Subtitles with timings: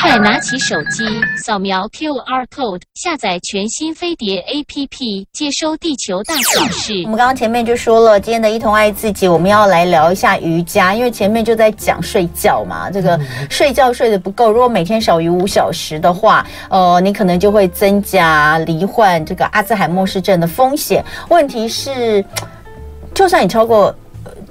[0.00, 1.04] 快拿起手机，
[1.36, 7.02] 扫描 QR code，下载全新飞碟 APP，接收地球大小事。
[7.04, 13.18] 我们刚刚前面就说了，今天的一同爱自己，我们要来聊一下瑜伽，因为前面就在讲睡觉嘛，这个
[13.50, 21.04] 睡觉睡得不够，如果每天少于五小时的话，呃，你可能就会增加罹患这个阿兹海默氏症的风险。
[21.28, 22.24] 问题是，
[23.14, 23.94] 就算你超过。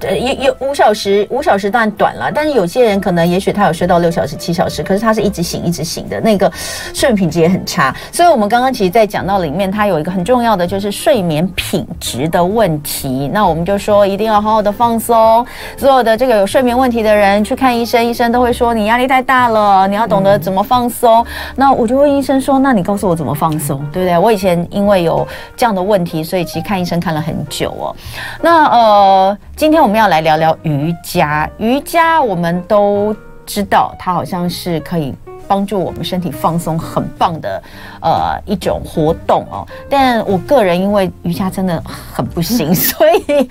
[0.06, 6.50] 呃，有有五小时，五小时当然短了，但是有些人可能，也许他有睡到六小时、七小时，可是他是一直醒、一直醒的，那个
[6.92, 7.94] 睡眠品质也很差。
[8.12, 13.28] 所以，我们刚刚其实，在讲到里面，它有一个很重要的，就是睡眠品质的问题。
[13.32, 15.44] 那我们就说，一定要好好的放松。
[15.76, 21.22] 所有的这个有睡眠问题的人去看医生，医生都会说你压力太大了，你要懂得怎么放松。
[21.22, 21.26] 嗯、
[21.56, 24.18] 那我就问医生说，那你告诉我怎么放松，对不对？
[24.18, 25.26] 我以前因为有
[25.56, 27.94] 这样的问题，所以其实看医生看了很久哦。
[28.40, 29.80] 那呃，今天。
[29.80, 31.48] 我们要来聊聊瑜伽。
[31.58, 33.14] 瑜伽我们都
[33.46, 35.14] 知道，它好像是可以
[35.46, 37.62] 帮助我们身体放松，很棒的
[38.00, 39.66] 呃一种活动哦。
[39.88, 43.48] 但我个人因为瑜伽真的很不行，所以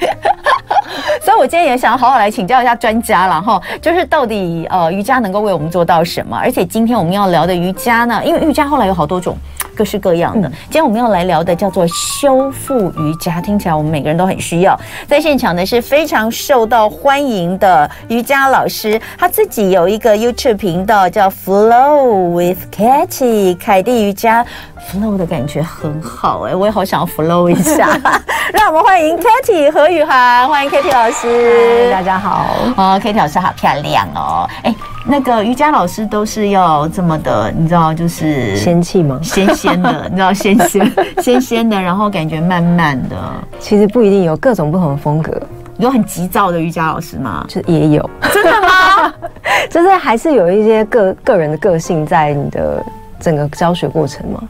[1.21, 3.61] 所以我今天也想要好好来请教一下专家了哈。
[3.81, 6.37] 就是到底呃瑜伽能够为我们做到什么？
[6.37, 9.37] 而且今天我们要聊的瑜伽呢，因为瑜伽后来有好多种。
[9.75, 10.47] 各式各样的。
[10.65, 14.79] 今天我们要来聊的叫做修复瑜伽，听起来我们每个人都很需要。
[15.07, 24.45] 在现场呢是非常受到欢迎的瑜伽老师，他自己有一个 YouTube 频道叫 Flow with Katie 凯蒂瑜伽。
[24.89, 27.89] Flow 的感觉很好哎、欸，我也好想要 Flow 一下。
[28.53, 31.89] 让我们欢迎 Katie 何雨涵，欢迎 Katie 老师。
[31.91, 34.73] 大家好，哦，Katie 老师好漂亮哦，哎。
[35.05, 39.19] 那个瑜伽老师都是要这么的，你知道，就是仙气吗？
[39.21, 43.17] 仙仙的， 你知道，仙仙仙仙的，然后感觉慢慢的。
[43.59, 45.41] 其实不一定，有各种不同的风格。
[45.77, 47.45] 有很急躁的瑜伽老师吗？
[47.49, 48.09] 就也有。
[48.33, 49.13] 真的吗？
[49.69, 52.81] 就是还是有一些个个人的个性在你的
[53.19, 54.41] 整个教学过程吗？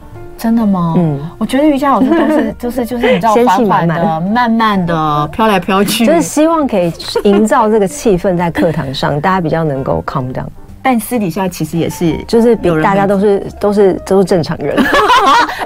[0.44, 0.92] 真的吗？
[0.98, 10.44] 嗯，我觉得瑜伽老师都是 就是就是你知道，缓缓的、慢慢的飘来飘去，就是希望可以营造这个气氛在课堂上，大家比较能够 calm down。
[10.84, 14.76] 但私底下其实也是，就是比大家都是都是都是正常人。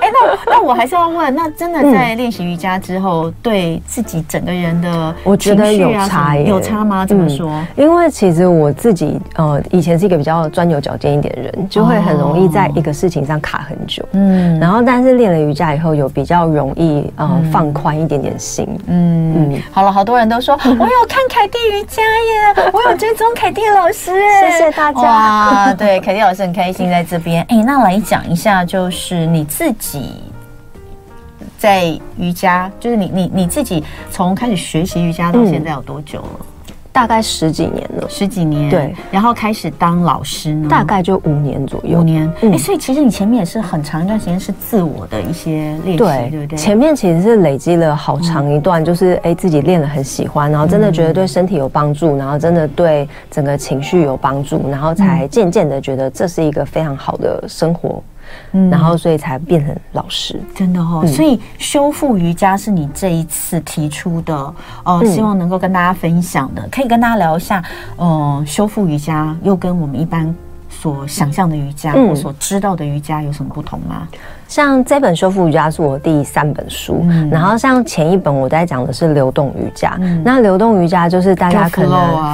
[0.01, 7.05] 哎、欸，那那我还是要问，那真的在练习瑜伽之后，对自己整个人的、啊，我觉得有差耶，有差吗？
[7.05, 7.67] 怎么说、嗯？
[7.75, 14.05] 因为其实我自己呃，以前是一个比较钻牛角尖一点的人，就会很容易在一个事情上卡很久。
[14.12, 18.65] 嗯，然后但是练了瑜伽以后，有比较容易呃、嗯、放宽一点点心。
[18.87, 25.08] 嗯嗯，好了，好多人都说 我有看凯蒂瑜伽耶，我有追踪凯蒂老师耶，谢谢大家。
[25.09, 27.43] 哇， 对，凯蒂老师很开心在这边。
[27.49, 30.23] 哎，那来讲一下，就是你自己
[31.57, 36.47] 在瑜伽，就是你你你自己从开始学习瑜伽到现在有多久了？
[36.98, 38.69] 大概十几年了，十几年。
[38.69, 42.00] 对，然后开始当老师呢，大概就五年左右。
[42.00, 46.59] 五年，哎、嗯，所以其实你前面也是很长一段时间是自我的一些练习，对，对不对？
[46.59, 58.03] 前面其实是累积了好长一段，就是哎、嗯、自己练了很喜欢，然后真的觉得对身体有帮助，然后真的对整个情绪有帮助，然后才渐渐的觉得这是一个非常好的生活。
[58.53, 61.05] 嗯，然后所以才变成老师，真的哦。
[61.06, 67.62] 所以修复瑜伽是你这一次提出的，呃，希望能够跟大家分享的，可以跟大家聊一下，
[67.97, 70.34] 呃，修复瑜伽又跟我们一般
[70.71, 74.06] 所想象的瑜伽我所知道的瑜伽有什么不同吗？
[74.48, 79.97] 像这本修复瑜伽是我第三本书，嗯、然后像前一本我在讲的是流动瑜伽。
[80.00, 81.92] 嗯、那流动瑜伽就是大家可能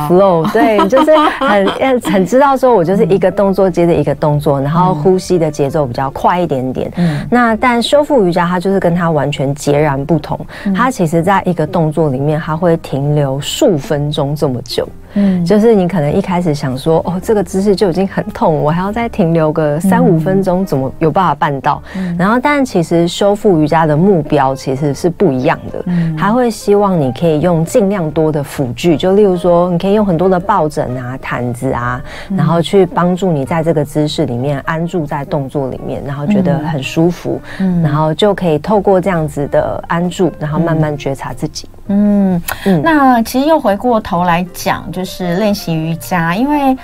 [0.09, 1.11] flow，啊、 对，就是
[1.41, 6.91] 很很知道说我就是一个动作接着一个动作，然后呼吸的节奏比较快一点点。
[6.97, 14.89] 嗯、那但修复瑜伽它就是跟它完全截然不同，嗯、它其实在一个动作里面它会停留数分钟这么久。
[15.15, 21.83] 嗯，就是你可能一开始想说哦，这个姿势就已经很痛，我还要再停留个三五分钟，怎么有办法办到？
[22.19, 25.83] 然后，但其实修复瑜伽的目标其实是不一样的。
[25.87, 32.03] 嗯，他会希望你可以用尽量多的辅具，就例如说，你可以用很多的抱枕啊、毯子啊，
[32.37, 37.41] 然后去帮助你在这个姿势里面安住在动作里面，然后觉得很舒服。
[37.61, 41.69] 嗯，然后就可以透过这样子的安住，然后慢慢觉察自己。
[41.89, 42.83] 嗯嗯。
[42.83, 46.77] 那其实又回过头来讲，就是练习瑜伽，因为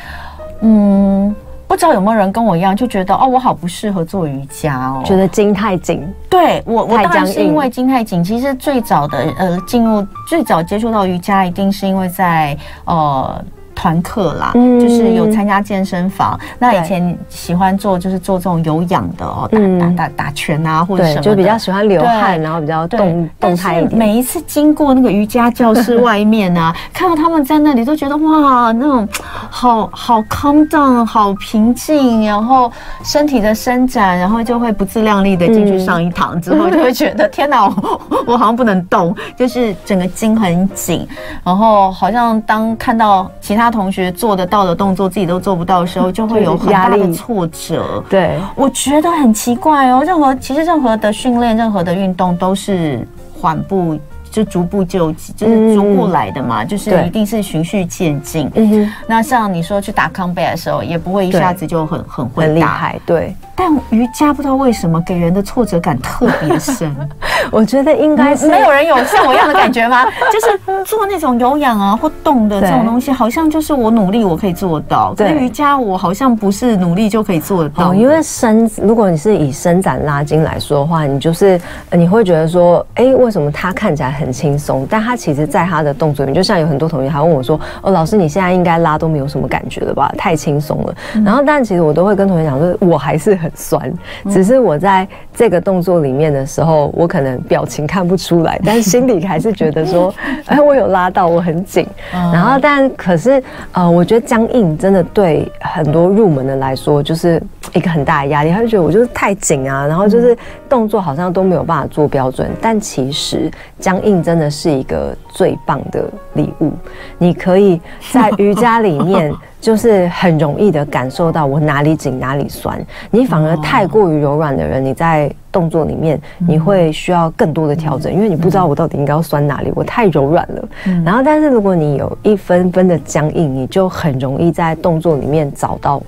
[0.61, 1.35] 嗯。
[1.71, 6.05] 不知道有没有人跟我一样，就觉得哦，我好不适合做瑜伽哦，觉得筋太紧。
[6.29, 8.25] 对我，我当然是因为筋太紧。
[8.25, 13.45] 其实最早的呃，进入最早接触到瑜伽，一定是因为在呃。
[13.81, 16.39] 团课啦，嗯、就是有参加健身房。
[16.59, 23.99] 那以前喜欢做就是做这种有氧的哦，打打打打拳啊，或者什么，就比较喜欢流汗，然后比较动动态一点。
[23.99, 29.09] 每一次经过那个瑜伽教室 外面啊，看到他们在那里，都觉得哇，那种
[29.49, 32.71] 好好 calm down，好平静，然后
[33.03, 41.09] 身体的伸展，然后就会不自量力的进去上一堂之后，就会觉得 天哪，我我好像不能动，就是整个筋很紧，
[41.43, 48.03] 然后好像当看到其他同学做得到的动作，自己都做不到的时候，就会有很大的挫折。
[48.09, 50.03] 对，我觉得很奇怪哦。
[50.05, 53.07] 任何其实任何的训练，任何的运动都是
[53.41, 53.99] 缓步。
[54.33, 58.49] 就逐步就就是逐步来的嘛，嗯、就是一定是循序渐进。
[58.55, 62.97] 嗯，那像你说去打康贝的时候，也不会一下子就很很会厉害。
[63.05, 66.91] 对，但瑜伽不知道为什么给人的挫折感特别深。
[67.53, 70.07] 我觉得应该是没有人有像我一样的感觉吗？
[70.33, 75.13] 就是做那种有氧啊或动的这种东西，好像就是我努力我可以做到。
[75.15, 77.93] 对，瑜伽我好像不是努力就可以做得到。
[77.93, 81.61] 因为伸，如果你是以伸展拉筋来说的话，你就是
[81.93, 90.11] 你会觉得说，哎，为什么他看起来很轻松，但他其实在他的动作里面，就像有很多同学还问我说：“哦，老师，你现在应该拉都没有什么感觉了吧？
[90.17, 90.95] 太轻松了。
[91.17, 93.93] 嗯”然后，但其实我都会跟同学讲说，我还是很酸，
[94.29, 100.15] 只是我在这个动作里面的时候，我可能表情看不出来，但心里还是觉得说
[100.47, 103.43] ：“哎，我有拉到，我很紧。”然后，但可是
[103.73, 107.43] 呃，我觉得僵硬真的对很多入门的来说，就是
[107.73, 108.51] 一个很大的压力。
[108.51, 110.37] 他就觉得我就是太紧啊，然后就是
[110.69, 112.47] 动作好像都没有办法做标准。
[112.61, 114.51] 但其实僵硬真的。
[114.51, 116.05] 是一个最棒的
[116.35, 116.73] 礼物，
[117.19, 117.81] 你可以
[118.13, 122.81] 在瑜伽里面，就是很容易的感受到我哪里紧哪里酸。
[123.11, 130.69] 你反而太过于柔软的人，你在动作里面你会需要更多的调整，因为你不知道我到底应该要酸哪里，我太柔软了。
[131.05, 136.03] 然后，但是如果你有一分分的僵硬，你就很容易在动作里面找到。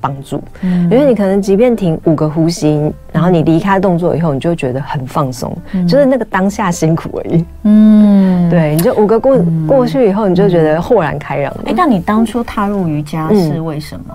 [0.00, 0.84] 帮助，嗯。
[0.84, 5.56] 因为你可能即便停五个呼吸，然后你离开动作以后，你就觉得很放松，
[5.86, 7.44] 就是那个当下辛苦而已。
[7.64, 11.54] 嗯，对，你就五个过过去以后，你就觉得豁然开朗。
[11.66, 14.14] 哎，那你当初踏入瑜伽是为什么？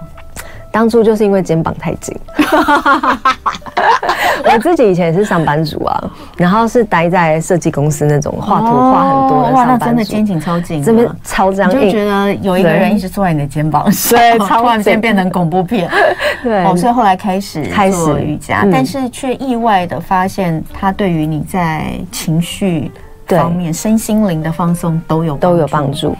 [0.75, 2.13] 当初就是因为肩膀太紧，
[4.44, 15.89] 我自己以前也是上班族啊，然后是待在设计公司那种画图画很多的上班族，哇，那真的肩颈超紧，这边超僵硬，就觉得有一个人一直坐在你的肩膀上，对， 突然间变成恐怖片，
[16.44, 22.92] 对，哦，所以后来开始开始瑜伽，但是却意外的发现，它对于你在情绪
[23.27, 26.13] 方面、身心灵的放松都有都有帮助。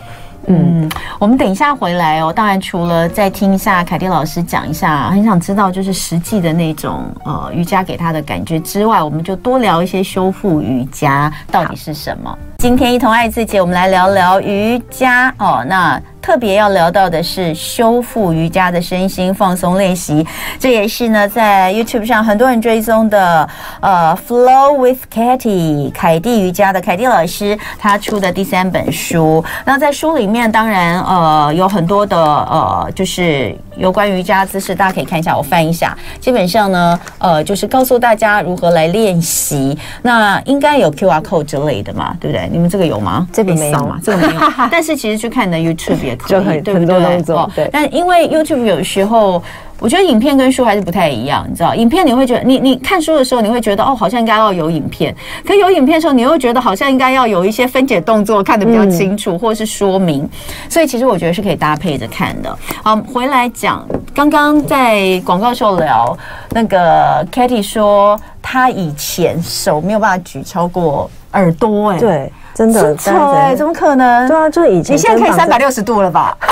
[0.48, 0.88] 嗯，
[1.18, 2.32] 我们等一下回来哦。
[2.32, 12.38] 当然，除了再听一下凯蒂老师讲一下，很想知道就是实际的那种呃瑜伽给他的感觉之外，我们就多聊一些修复瑜伽到底是什么。
[12.58, 15.64] 今天一同爱自己，我们来聊聊瑜伽哦。
[15.66, 16.00] 那。
[16.26, 20.26] 特别要聊到的是修复瑜伽的身心放松练习，
[20.58, 23.48] 这也是呢在 YouTube 上很多人追踪的
[23.78, 29.44] 呃 Flow with Katy 凯蒂瑜伽的凯蒂老师他出的第三本书。
[29.64, 35.96] 那在书里面当然呃有很多的呃就是有关瑜伽姿势，大家可以看一下，我翻一下。
[36.20, 39.78] 基本上呢呃就是告诉大家如何来练习。
[40.02, 42.48] 那应该有 QR code 之类的嘛，对不对？
[42.52, 43.26] 你们这个有吗？
[43.32, 43.98] 这边没有嘛？
[44.02, 44.40] 这个没有。
[44.70, 46.16] 但是其实去看你的 YouTube 也。
[46.26, 47.68] 就很对很多动作，对。
[47.72, 49.40] 但因为 YouTube 有时候，
[49.78, 51.74] 我觉得影片跟书还是不太一样，你知道？
[51.74, 55.14] 影片你会觉得，你你看书的时候，你会觉得哦，好像应该要有影片。
[55.46, 60.28] 可有影片的时候，你又觉得好像应该要有一些分解动作，看得比较清楚，或者是说明。
[60.68, 62.58] 所以其实我觉得是可以搭配着看的。
[62.82, 66.16] 好，回来讲，刚刚在广告时候聊
[66.50, 72.32] 那个 Katy 说，她以前手没有办法举超过耳朵，哎，对。
[72.56, 74.26] 真的，对，怎么可能？
[74.26, 76.34] 对啊，就以前你现在可以三百六十度了吧？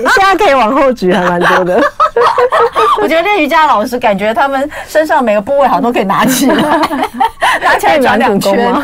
[0.00, 1.80] 你现在可以往后举，还蛮多的。
[3.00, 6.56] 我觉得练瑜伽老师感觉他们身上每个部位好像都可以拿起来，
[7.62, 8.74] 拿起来转两圈。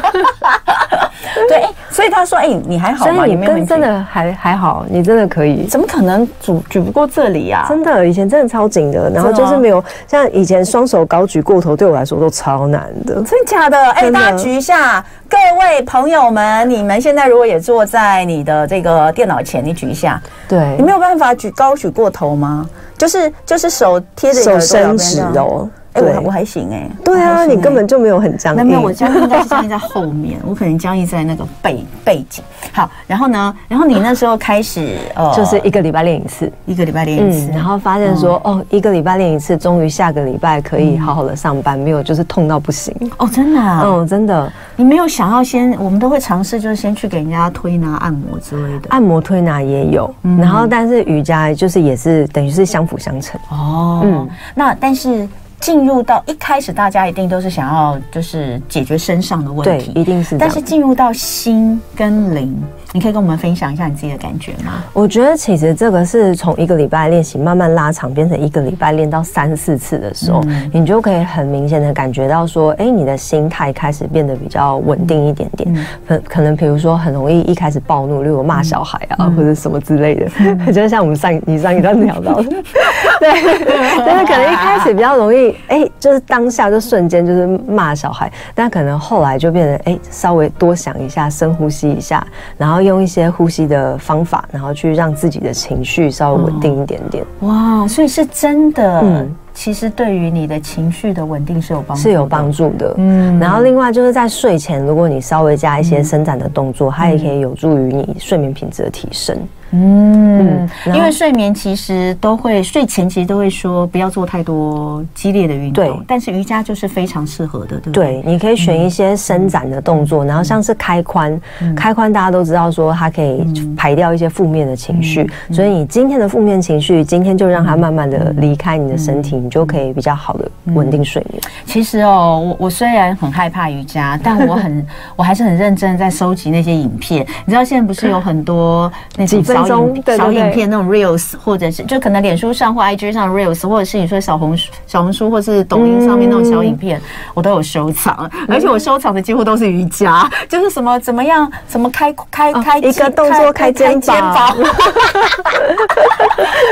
[2.19, 3.25] 他说：“哎，你还好吗？
[3.25, 5.67] 你跟真的还还好，你真的可以。
[5.67, 7.67] 怎么可能举举不过这里啊？
[7.69, 13.15] 真的，以前真的超紧的，然后就是没有像以前双手高举过头，对我来说都超难的。
[13.23, 13.79] 真的假的？
[13.93, 20.21] 哎，大家举一下，各位朋友们，你们现在如果也坐在你的这个电脑前，你举一下。
[20.49, 22.69] 对，你没有办法举高举过头吗？
[22.97, 25.69] 就是就是手贴着手伸直哦。”
[26.07, 26.89] 哎，我我还行哎。
[27.05, 28.67] 对啊，你根本就没有很僵硬。
[28.67, 32.45] 没有，我僵硬应该是僵硬在后面， 我可能僵硬在那个背背景。
[32.73, 42.95] 好，然后呢，然后你那时候开始呃，就是一个礼拜练一次，一个礼拜练一次，然后发现说哦，一个礼拜练一次，终于下个礼拜可以好好的上班，没有就是痛到不行。
[43.17, 43.61] 哦，真的？
[43.61, 44.53] 嗯，真的。
[44.77, 48.89] 你没有想要先，我们都会尝试，就是先去给人家推拿、按摩之类的。
[48.91, 53.41] 按摩推拿也有，然后但是瑜伽就是也是等于是相辅相成。
[53.51, 55.29] 哦，嗯，那但是。
[55.61, 60.39] 进入到一开始，大家一定都是想要就是解决身上的问题，对，一定是。
[60.39, 62.57] 但是进入到心跟灵，
[62.93, 64.85] 你可以跟我们分享一下你自己的感觉吗？
[64.93, 75.75] 我觉得其实这个是从一个礼拜练习慢慢拉长，变成一个礼拜练到三四次的时候，嗯、你就可以很明显的感觉到说，哎，你的心态开始变得比较稳定一点点。
[76.07, 82.45] 可、嗯、可能比如说很容易一开始暴怒，例如骂小孩啊，嗯、或者什么之类的，嗯、 就像我们上你上一段聊到的，
[83.19, 83.29] 对，
[84.07, 85.48] 但是可能一开始比较容易。
[85.69, 92.27] 哎、欸，就是当下就瞬间就是骂小孩，但可能后来就变成哎、欸，稍微多想一下，深呼吸一下，
[92.57, 97.25] 然后用一些呼吸的方法，然后去让自己的情绪稍微稳定一点点。
[97.41, 102.95] 哦、哇，所以是真的，嗯，其实对于你的情绪的稳定是有帮助，是有帮助的。
[102.97, 109.37] 嗯，然后另外就是在睡前，如果你稍微加一些伸展的动作，嗯、它也可以有助于你睡眠品质的提升。
[109.71, 115.95] 嗯，因为睡眠其实都会睡前其实都会说不要做太多激烈的运动，对。
[116.07, 118.23] 但是瑜伽就是非常适合的，对不对？
[118.23, 121.39] 对，你可以选一些伸展的动作，然后像是开髋，
[121.77, 123.45] 开髋大家都知道说它可以
[123.77, 131.43] 排掉一些负面的情绪，所以你今天的负面情绪，今天就让它慢慢的离开你的身体，你就可以比较好的稳定睡眠。
[131.67, 137.27] 其实哦，我我虽然很害怕瑜伽，但我很 我还是很认真在收集那些影片。
[137.45, 139.58] 你知道现在不是有很多那种。
[139.67, 147.01] 小影小影片那种 reels，或者是就可能脸书上或 IG 上 reels，或者是你说小红书、小红书或是抖音上面那种小影片，
[147.35, 148.31] 我都有收藏。
[148.49, 154.57] 而且我收藏的几乎都是瑜伽，就是什么怎么样，什么开开开一个动作开肩膀，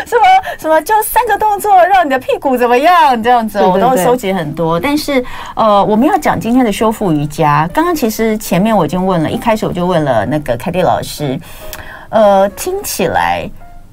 [0.06, 0.22] 什么
[0.58, 4.78] 什么就三个动作让你的屁股怎么样这样子，我都收集很多。
[4.78, 5.24] 但是
[5.54, 11.38] 呃，我们要讲今天的修复瑜伽，刚刚其实前面我已经问了，一开始我就问了那个凯蒂老师。
[12.08, 13.48] 呃，听起来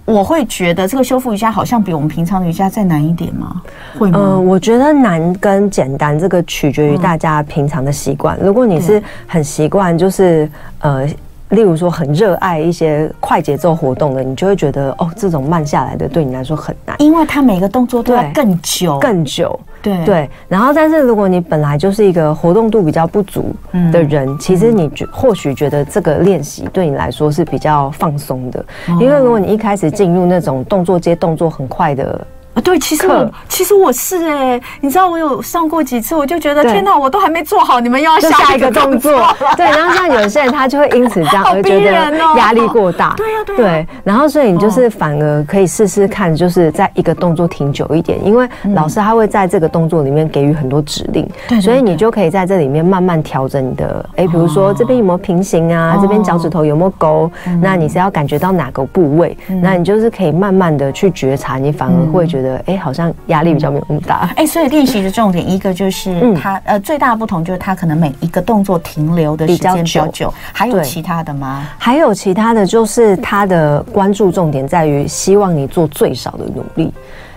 [0.06, 3.62] 我会觉得这个修复瑜伽好像比我们平常的瑜伽再难一点吗？
[3.98, 4.20] 会吗？
[4.20, 8.38] 呃，我觉得难跟简单这个取决于大家平常的习惯。
[8.40, 11.08] 如果你是很习惯，就是呃。
[11.54, 19.60] 例如说，很热爱一些快节奏活动的，你就会觉得哦，这种慢下来的对你来说很难，因为它每个动作都要更久，更久。
[19.82, 20.30] 对对。
[20.48, 23.54] 然后，但是如果你本来就是一个活动度比较不足
[23.92, 32.28] 的人，嗯、其实你觉或许觉得这个练习对你来说是比较放松的，嗯、因为如果你一开始进入那种动作接动作很快的。
[32.54, 39.26] 啊，对，其实我其实我是哎、欸，你知道我有上过几次，我就觉得天哪，我都还没做好，你们又要下一个动作，
[39.58, 62.43] 对，然后像有些人他就会因此这样而觉得压力过大，对呀对，对，然后所以你就是反而可以试试看，就是在一个动作停久一点，因为老师他会在这个动作里面给予很多指令，对，所以你就可以在这里面慢慢调整你的，哎，比如说这边有没有平行啊，这边脚趾头有没有勾，那你是要感觉到哪个部位，那你就是可以慢慢的去觉察，你反而会觉得。
[62.66, 64.30] 哎，好像压力比较没有那么大。
[64.36, 70.34] 哎，所以练习的重点一个就是它，呃，最大的不同就是它可能每一个动作停留的时间比较久。
[70.52, 71.68] 还有其他的吗？
[71.78, 76.94] 还有其他的就是它的关注重点在于希望你做最少的努力。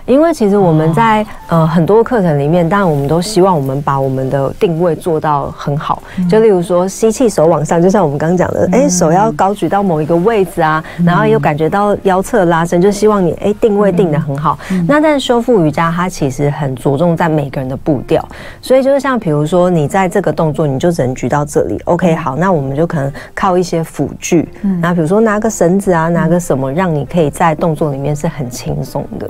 [0.07, 6.01] 因为其实我们在呃很多课程里面，当然我们都希望我们把我们的定位做到很好。
[6.29, 14.57] 就例如说吸气手往上，就像我们刚刚讲的，哎，手要高举到某一个位置啊，然后又感觉到腰侧拉伸，就希望你哎定位定得很好。
[14.87, 18.25] 那但是修复瑜伽它其实很着重在每个人的步调，
[18.61, 24.47] 所以就是像比如说你在这个动作你就只能举到这里，OK 好，那我们就可能靠一些辅具，
[24.81, 29.29] 那比如说拿个绳子啊，拿个什么，让你可以在动作里面是很轻松的。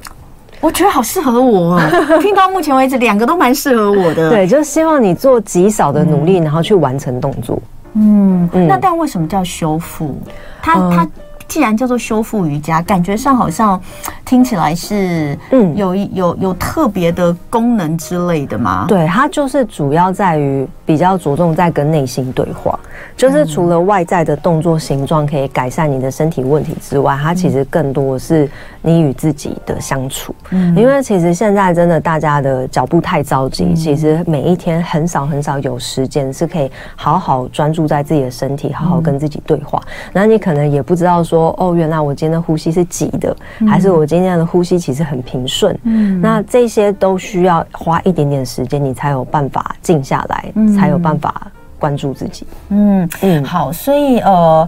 [0.60, 1.90] 我觉得好适合我啊！
[2.22, 4.30] 听到目前为止，两个都蛮适合我的。
[4.30, 7.60] 对，就希望你做极少的努力，然后去完成动作。
[7.94, 10.16] 嗯，那但为什么叫修复？
[10.62, 11.08] 它它
[11.48, 13.80] 既然叫做修复瑜伽，感觉上好像
[14.26, 18.86] 听起来是嗯有有有特别的功能之类的吗？
[18.88, 22.78] 对，它就是主要在于比较着重在跟内心对话。
[23.16, 28.50] 就是除了外在的动作形状可以改善你的身体问题之外，它其实更多的是
[28.82, 30.34] 你与自己的相处。
[30.50, 39.82] 嗯，因为其实现在真的大家的脚步太着急，其实每一天很少很少有时间是可以好好专注在自己的身体，好好跟自己对话。
[40.12, 43.36] 那你可能也不知道说，哦，原来我今天的呼吸是急的，
[43.68, 52.48] 还是我今今天的呼吸其实很平顺，嗯，那这些都需要花一点点时间，你才有办法静下来，嗯、才有办法关注自己。
[52.70, 54.68] 嗯嗯，好，所以呃，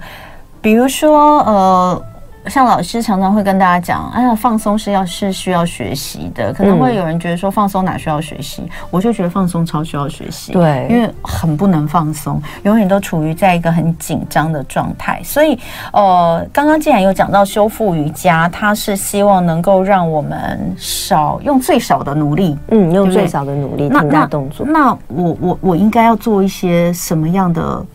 [0.62, 2.04] 比如说呃。
[2.48, 15.22] 像老师常常会跟大家讲，哎呀，放松是要是需要学习的，可能会有人觉得说放松哪需要学习，我就觉得放松超需要学习，对，因为很不能放松，永远都处于在一个很紧张的状态。
[15.24, 15.60] 所以，
[15.93, 24.65] 呃，刚刚既然有讲到修复瑜伽，它是希望能够让我们少用最少的努力，嗯，用最少的努力停下动作。
[24.65, 27.86] 那，那我我我应该要做一些什么样的？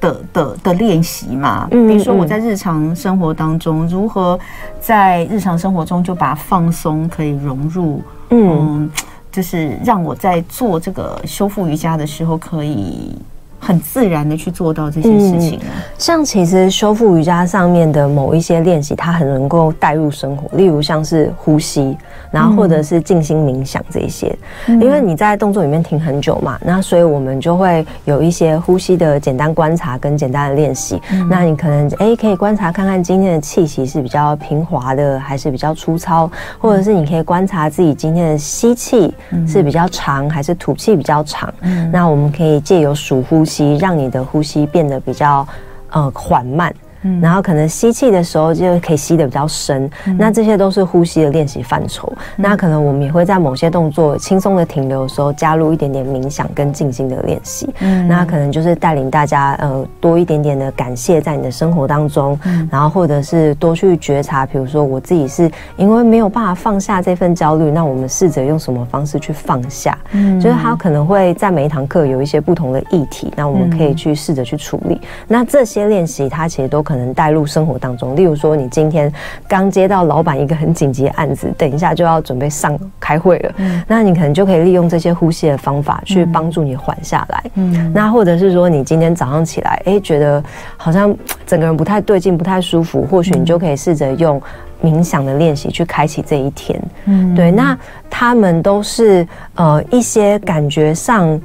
[0.00, 4.38] 的的的练习嘛，比如说我在日常生活当中，如何
[4.80, 8.90] 在日常生活中就把放松可以融入，嗯，
[9.30, 13.14] 就是让我在做这个修复瑜伽的时候可以。
[13.62, 15.68] 很自然的去做到这些事情，啊。
[15.76, 21.94] 嗯，像其实修复瑜伽上面的某一些练习，它很能够带入生活，例如像是呼吸，
[22.30, 31.28] 然后或者是静心冥想这一些，嗯，因为你在动作里面停很久嘛，那所以我们就会有一些呼吸的简单观察跟简单的练习，嗯。
[31.28, 39.12] 那你可能哎，欸，可以观察看看今天的气息是比较平滑的，还是比较粗糙，或者是你可以观察自己今天的吸气
[39.48, 41.52] 是比较长，还是吐气比较长。
[41.62, 43.70] 嗯，那我们可以借由数呼吸。
[43.80, 45.46] 让你的呼吸变得比较
[45.90, 46.74] 呃缓慢。
[47.20, 52.12] 然后可能吸气的时候就可以吸的比较深，嗯、那这些都是呼吸的练习范畴。
[52.16, 57.72] 嗯、那可能我们也会在某些动作轻松的停留的时候，加入一点点冥想跟静心的练习。
[57.78, 69.98] 嗯，那可能就是带领大家呃多一点点的感谢在你的生活当中，嗯、然后或者是多去觉察，比如说我自己是因为没有办法放下这份焦虑，那我们试着用什么方式去放下？
[70.12, 74.96] 嗯，就是他可能会在每一堂课有一些不同的议题，那我们可以去试着去处理。
[74.96, 76.84] 嗯、那这些练习它其实都。
[76.90, 79.12] 可能带入生活当中，例如说，你今天
[79.46, 90.42] 刚接到老板一个很紧急的案子，等一下就要准备上开会了，嗯，那你可能就可以利用这些呼吸的方法去帮助你缓下来，嗯，那或者是说，你今天早上起来，哎，觉得
[90.76, 91.16] 好像
[91.46, 94.42] 整个人不太对劲，不太舒服，或许你就可以试着用
[94.82, 97.78] 冥想的练习去开启这一天，嗯，对，那
[98.10, 101.40] 他们都是呃一些感觉上。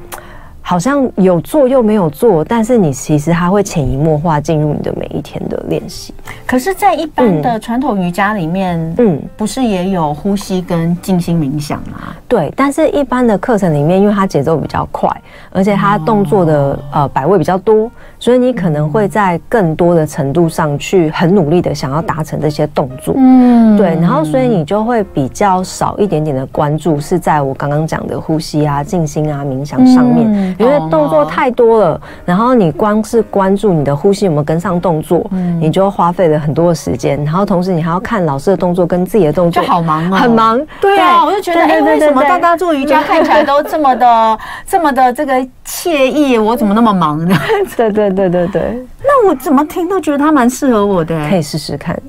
[0.67, 6.11] 好像有做又没有做，但是你其实它会潜移默化进入你的每一天的练习。
[6.47, 12.15] 可是，在一般的传统瑜伽里面，嗯，不是也有呼吸跟静心冥想吗？
[12.27, 15.07] 对，但是一般的课程里面，因为它节奏比较快，
[15.51, 17.91] 而且它动作的呃摆位比较多，
[18.25, 23.13] 所以你可能会在更多的程度上去很努力的想要达成这些动作。
[23.15, 30.25] 嗯，对，然后所以你就会比较少一点点的关注是在我刚刚讲的呼吸啊、静心啊、冥想上面。
[30.57, 40.59] 因为动作太多了，然后你光是关注你的呼吸有没有跟上动作，嗯，你就花费了很多的时间，然后同时你还要看老师的动作跟自己的动作，就好忙啊，很忙。
[40.81, 47.37] 对啊，我就觉得，哎，为什么大家做瑜伽看起来都这么的、这么的这个惬意，我怎么那么忙呢？
[47.77, 48.61] 对对对对对，
[49.03, 52.01] 那我怎么听都觉得他蛮适合我的，可以试试看。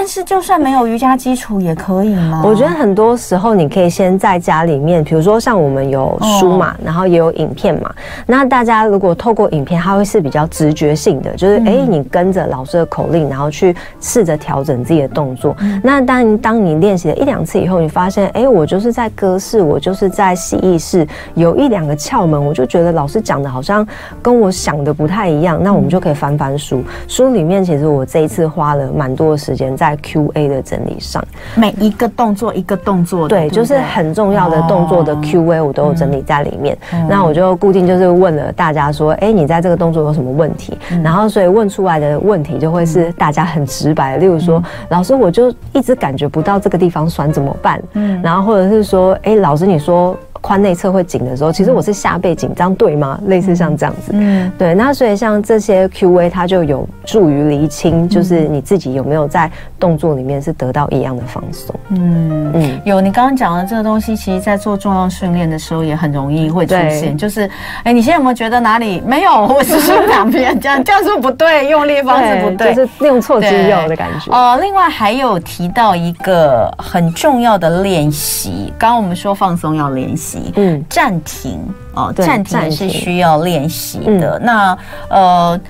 [0.00, 2.40] 但是，就算没有瑜伽基础也可以吗？
[2.44, 7.92] 我觉得很多时候你可以先在家里面，比如说像我们有书嘛，然后也有影片嘛。
[8.24, 15.56] 那大家如果透过影片，它会是比较直觉性的，就是哎，你跟着老师的口令，然后去试着调整自己的动作。
[15.82, 23.84] 那当当你练习了一两次以后，你发现哎，我就是在歌式，我就是在蜥蜴式，有一两个窍门，我就觉得老师讲的好像
[24.22, 25.60] 跟我想的不太一样。
[25.60, 29.76] 那我们就可以翻翻书，书里面其实我这一次花了蛮多的时间。
[29.76, 31.24] 在 QA 的整理上，
[31.54, 36.76] 每一个动作一个动作，对，就是很重要的动作的 QA，我都有整理在里面。
[37.08, 40.76] 那我就固定就是问了大家说，哎，你在这个动作有什么问题？
[41.02, 47.82] 然后所以问出来的问题就会是大家很直白，例如说，老师我就一直感觉不到这个地方酸怎么办？
[47.94, 50.16] 嗯，然后或者是说，哎，老师你说。
[50.42, 53.18] 髋内侧会紧的时候，其实我是下背紧张，对吗？
[53.26, 54.74] 类似像这样子，嗯，对。
[54.74, 61.74] 那所以像这些 Q&A，它就有助于厘清，就是你自己有没有在动作里面是得到一样的放松。
[61.90, 63.00] 嗯嗯，有。
[63.00, 67.48] 你刚刚讲的这个东西，其实在做重量训练的时候也很容易会出现，就是，
[67.84, 69.46] 哎，你现在有没有觉得哪里没有？
[69.46, 74.30] 我是说两边这样，这样是不对，用力方式不对，就是用错肌肉的感觉。
[74.30, 80.27] 哦，另外还有提到一个很重要的练习，刚刚我们说放松要练习。
[80.56, 81.58] 嗯，暂停
[81.94, 84.38] 哦，暂停也是需要练习的。
[84.38, 85.60] 嗯、那呃，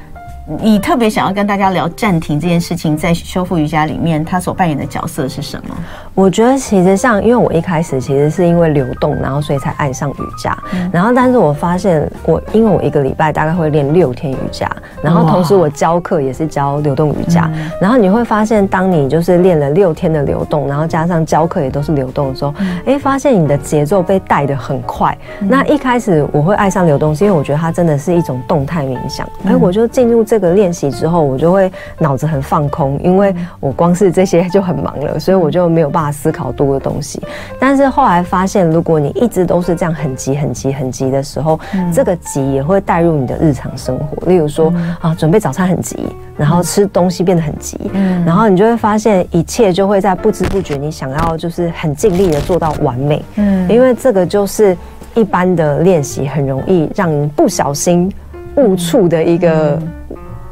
[0.63, 5.77] 你特别想要跟大家聊暂停这件事情，在修复瑜伽里面，它所扮演的角色是什么？
[6.15, 10.57] 我觉得其实像，因为我一开始其实是因为流动，然后所以才爱上瑜伽。
[10.73, 14.67] 嗯、然后，但是我发现我因为我一个礼拜大概会练六天瑜伽，
[15.03, 17.51] 然后同时我教课也是教流动瑜伽。
[17.55, 22.55] 嗯、然后你会发现，当你就是练了六天的流动，然后加上教课也都是流动的时候，
[22.87, 25.17] 哎、嗯，发现你的节奏被带得很快。
[25.41, 29.27] 嗯、那一开始我会爱上流动，是因为我觉得它真的是一种动态冥想。
[29.45, 37.21] 哎、嗯，我就进入这个练习之后，我就会脑子很放空，因为我光是这些就很忙了，所以我就没有办法思考多的东西。
[37.59, 44.27] 但是后来发现，如果你一直都是这样很急、很急、很急的时候，嗯、这个急也会带入你的日常生活。
[44.27, 45.99] 例如说、嗯、啊，准备早餐很急，
[46.37, 53.25] 然后吃东西变得很急，嗯、然后你就会发现一切就会在不知不觉，你想要就是很尽力的做到完美。
[53.37, 54.77] 嗯，因为这个就是
[55.15, 58.13] 一般的练习很容易让你不小心
[58.57, 59.81] 误触的一个。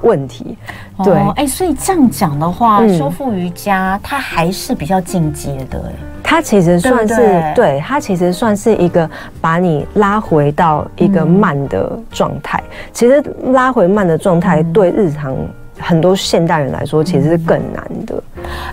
[0.06, 0.56] 嗯问题，
[1.02, 5.92] 对，哎、哦欸，所以这样讲的话，嗯、修复瑜伽它还是比较进阶的，哎，
[6.22, 12.62] 它其实算是，对，它其实算是一个把你拉回到一个慢的状态。
[12.70, 15.34] 嗯、其实拉回慢的状态，对日常
[15.78, 18.22] 很多现代人来说，其实是更难的。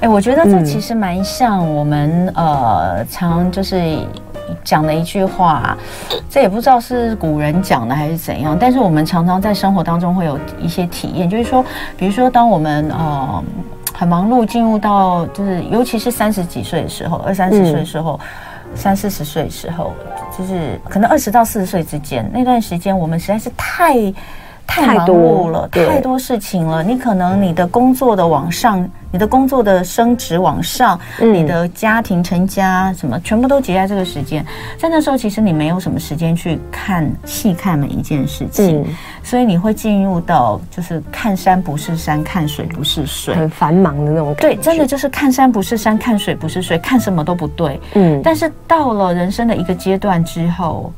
[0.02, 3.98] 哎、我觉得这其实蛮像我们、嗯、呃，常就是。
[4.64, 5.78] 讲了一句话，
[6.30, 11.64] 这也不知道是古人讲的还是怎样，但是我们常常在生活当中会有一些体验，就是说，
[11.98, 13.44] 比如说，当我们呃
[13.94, 18.20] 很忙碌，进入到就是尤其是三十几岁的时候，二三十岁的时候，
[18.76, 19.94] 三四十岁的时候，
[20.38, 24.14] 就是可能二十到四十岁之间那段时间，我们实在是太。
[24.66, 26.84] 太忙碌了，太多事情了。
[26.84, 34.44] 你可能你的工作的往上，你的工作的升职往上，嗯、你的家庭成家什么，全部都挤在这个时间。
[34.78, 38.86] 在那时候，其实你没有什么时间去看细看每一件事情，嗯、
[39.22, 44.42] 所以你会进入到就是看山不是山，看水不是水，很繁忙的那种感觉。
[44.42, 47.80] 对，真的就是看山不是山，看水不是水，看什么都不对。
[47.94, 50.92] 嗯，但是到了人生的一个阶段之后，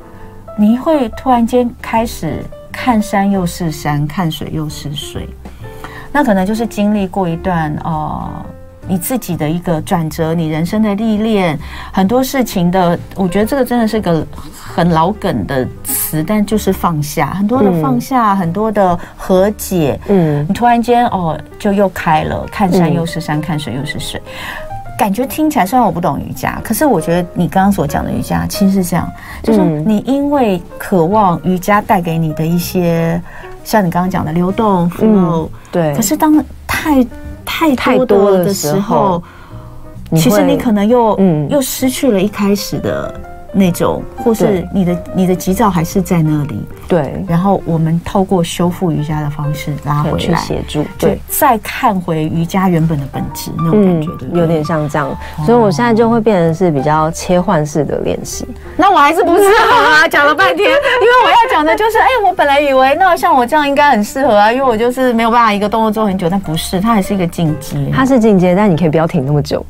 [0.58, 2.41] 你会突然间开始。
[2.75, 5.27] 看山又是山，看水又是水，
[6.11, 8.45] 那可能就是经历过一段呃，
[8.88, 11.57] 你自己的一个转折，你人生的历练，
[11.91, 24.21] 很多事情的，我觉得这个真的是个很老梗的词，但就是放下，很多的放下，嗯、很多的和解，嗯，你突然间哦，就又开了，看山又是山，嗯、看水又是水。
[24.97, 29.10] 感觉听起来，虽然我不懂瑜伽，可是我觉得你刚刚所讲的瑜伽其实是这样，
[29.43, 33.21] 就是你因为渴望瑜伽带给你的一些，
[33.63, 35.93] 像你刚刚讲的流动、flow，对。
[35.95, 37.05] 可是当太
[37.43, 39.21] 太太多了的时候，
[40.15, 43.13] 其实你可能又嗯又失去了一开始的。
[43.58, 47.24] 那种，或是你的你的急躁还是在那里，对。
[47.28, 55.15] 然后我们透过修复瑜伽的方式拉回来，去协助，对，再看回瑜伽原本的本质那种感觉，对，有点像这样。
[55.45, 58.48] 所以我现在就会变成是比较切换式的练习。
[58.78, 69.65] 那我还是不适合啊，讲了半天，因为我要讲的就是，哎，我本来以为那像我这样应该很适合啊，因为我就是没有办法一个动作做很久，但不是，它还是一个进阶，它是进阶，但你可以不要停那么久。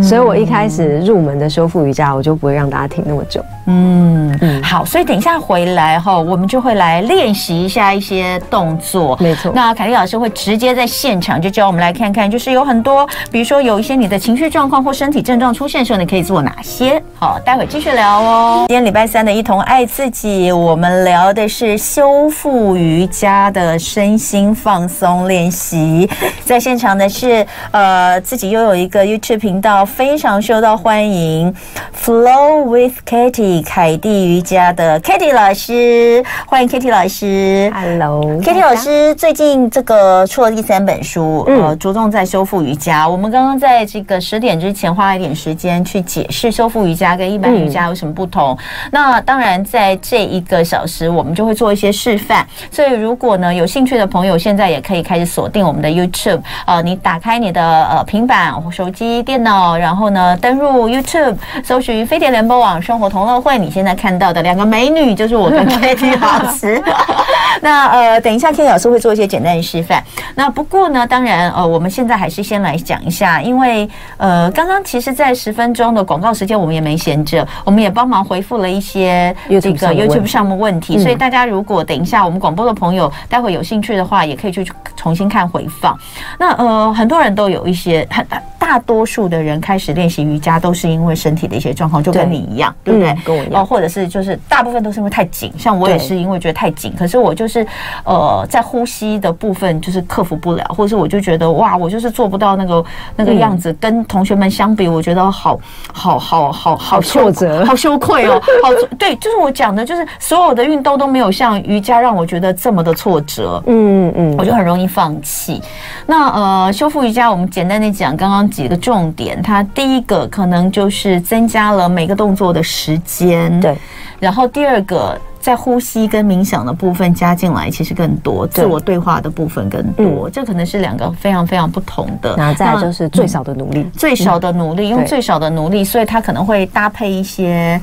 [0.00, 3.44] 所以，我一开始入门的修复瑜伽，我就不会让大家停那么久。
[3.70, 9.16] 嗯嗯，好，所以等一下回来哈，我们就会来练习一下一些动作。
[9.20, 17.00] 没错，那凯丽老师会直接在现场就教我们来看看，就是有很多，比如说有一些你的情绪状况或身体症状出现的时候，你可以做哪些？
[17.18, 18.64] 好，待会继续聊哦。
[18.66, 26.10] 今天礼拜三的一同爱自己，我们聊的是修复瑜伽的身心放松练习。
[26.44, 29.84] 在现场的是呃，自己又有一个 YouTube 频道。
[29.84, 31.54] 非常受到欢迎
[31.96, 37.70] ，Flow with Katie 凯蒂瑜伽的 Kitty 老师，欢迎 Kitty 老师。
[37.74, 43.08] Hello，Kitty 老师最近这个出了第三本书，嗯、呃，着重在修复瑜伽。
[43.08, 48.52] 我们刚刚在这个十点之前花了一点时间去解释修复瑜伽跟一般瑜伽有什么不同。
[48.52, 48.58] 嗯、
[48.92, 52.46] 那当然，在这一个小时，我们就会做一些示范。
[52.70, 56.40] 所以，如果呢有兴趣的朋友，现在也可以开始锁定我们的 YouTube。
[56.66, 59.76] 呃，你打开你的呃平板、手机、电脑。
[59.80, 63.49] 然后呢，登入 YouTube，搜寻飞碟联播网生活同乐会。
[63.58, 66.82] 你现在看到的两个美女，就是我跟 Kitty 老师。
[67.62, 70.02] 那呃，等一下 Kitty 老师会做一些简单的示范。
[70.34, 80.98] 那不过呢，当然呃，我们现在还是先来讲一下，因为呃，刚刚其实，在十分钟的广告时间，我们也没闲着，我们也帮忙回复了一些这个 YouTube 上的问题。
[80.98, 85.98] 所以大家如果等一下我们广播的朋友，待会有兴趣的话，也可以去重新看回放。
[86.38, 88.26] 那呃，很多人都有一些很
[88.58, 89.60] 大多数的人。
[89.60, 93.29] 开始练习瑜伽都是因为身体的一些状况，就跟你一样，对，对不对？
[93.30, 97.66] 嗯、跟我一样，哦，或者是是就是大部分都是因为太紧，像我也是因为觉得太紧，可是我就是
[98.04, 102.84] 呃在呼吸的部分就是克服不了，或者是我就觉得哇，我就是做不到那个
[103.16, 105.58] 那个样子，跟同学们相比，我觉得好
[105.92, 114.20] 好好好好挫折，好羞愧哦， 好对，就是我讲的，就是所有的运动都没有像瑜伽让我觉得这么的挫折，嗯嗯。
[114.20, 115.62] 嗯，我就很容易放弃。
[116.06, 123.19] 那呃，修复瑜伽我们简单的讲，刚刚几个重点，它第一个可能就是增加了每个动作的时间，
[123.60, 123.76] 对。
[124.18, 132.36] 然后第二个，在呼吸跟冥想的部分加进来，其实更多，自我对话的部分更多，这可能是两个非常非常不同的。
[132.36, 137.80] 然后再就是最少的努力，最少的努力，用最少的努力，所以它可能会搭配一些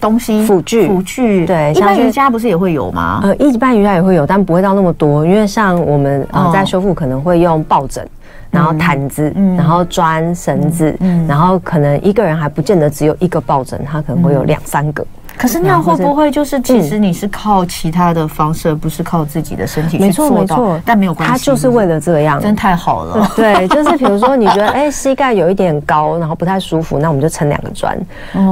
[0.00, 1.44] 东西辅具，辅具。
[1.44, 3.20] 对，一般瑜伽不是也会有吗？
[3.24, 8.08] 呃，一般瑜伽也会有，但不会到那么多，因为像我们呃在修复可能会用抱枕。
[8.50, 10.96] 然后毯子，然后砖绳子，
[11.28, 15.06] 然后可能一个人还不见得只有一个抱枕，他可能会有两三个。
[15.40, 20.34] 可是那样会不会就是其实你是靠其他的方式，而不是靠自己的身体去做到？
[20.34, 23.26] 没错，没错，但没有关系，他就是为了这样，真太好了。
[23.34, 27.98] 对，就是比如说你觉得 哎膝盖有一点高，然后不太舒服，那我们就撑两个砖，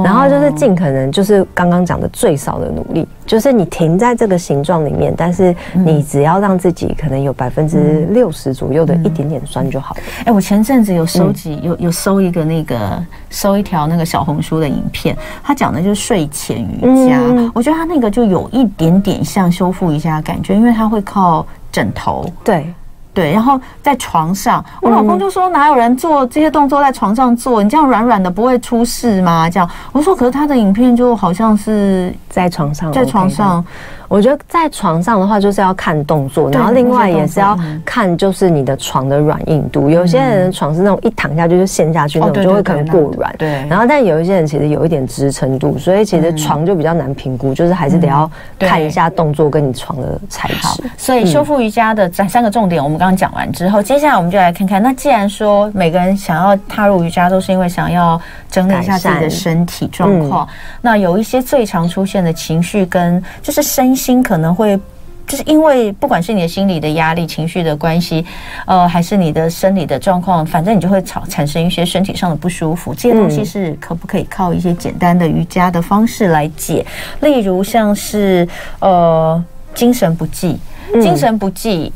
[0.03, 3.07] 然后就是尽可能就是刚刚讲的最少的努力。
[3.27, 10.01] 就是你停在这个形状里面，但是你只要让自己可能有百分之六十左右的一点点酸就好了。
[10.25, 17.51] 哎，我前阵子有收集，有有搜一个那个搜一条那个小红书的影片，他讲的就是睡前瑜伽。
[17.53, 22.25] 我觉得他那个就有一点点像修复瑜伽的感觉，因为他会靠枕头。
[22.43, 22.73] 对。
[23.11, 27.61] 对，然后在床上，我老公就说：“哪有人做这些动作在床上做？
[27.61, 33.65] 你这样软软的不会出事吗？”这样我说：“可是他的影片就好像是在床上，在床上。”
[34.09, 39.87] 我觉得在床上的话，就是要看动作，然后另外也是要看就是你的床的软硬度。
[39.87, 43.31] 有些人的床是那种一躺下去就陷下去那种，就会可能过软。
[43.37, 43.47] 对。
[43.69, 50.83] 然后，但有一些人其实有一点支撑度，所以其实床就比较难评估，就是还是得要看一下动作跟你床的材质。
[50.97, 58.19] 所以修复瑜伽的这三个重点，我们刚刚讲完之后，接下来我们就来看看，那既然说每个人想要踏入瑜伽，都是因为想要
[58.49, 60.49] 整理一下自己的身体状况，
[60.81, 63.98] 那有一些最常出现的情绪跟就是身。
[63.99, 64.79] 心可能会，
[65.27, 68.25] 就是因为不管是你的心理的压力、情绪的关系，
[68.65, 72.95] 呃，还是你的生理的状况，反正你就会产产生一些身体上的不舒服。
[72.95, 76.83] 这些东西是可不可以靠一些简单的瑜伽的方式来解？
[77.19, 78.47] 例如像是
[78.79, 79.43] 呃
[79.75, 80.57] 精神不济，
[80.93, 81.93] 精神不济，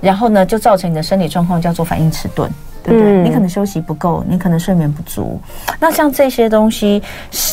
[0.00, 2.50] 然后呢就造成你的生理状况叫做反应迟钝。
[2.82, 3.22] 对不对？
[3.22, 5.40] 你可能休息不够，你可能睡眠不足。
[5.78, 7.02] 那像这些东西，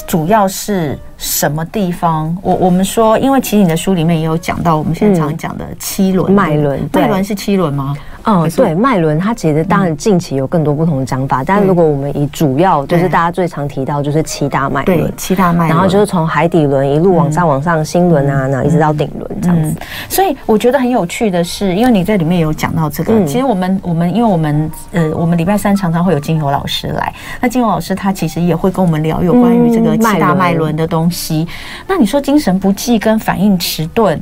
[0.08, 2.36] 主要是什么地方？
[2.42, 7.96] 我我们说，因为其实你的书里面也有讲到，我们现在常讲的七轮脉轮，脉轮是七轮吗？
[8.26, 19.76] 嗯，对，脉轮它其实当然近期有更多不同的讲法，但如果我们以主要就是大家最常提到就是七大脉轮，七大脉轮，然后就是从海底轮一路往上往上，心轮啊，然后一直到顶轮这样子。
[20.10, 31.48] 所以我觉得很有趣的是，因为你在里面有讲到这个，其实我们我们因为我们呃我们礼拜三常常会有精油老师来，那精油老师他其实也会跟我们聊有关于这个七大脉轮的东西。
[31.88, 34.20] 那你说精神不济跟反应迟钝？